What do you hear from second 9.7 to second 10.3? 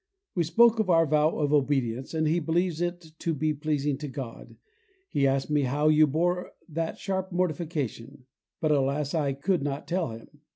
tell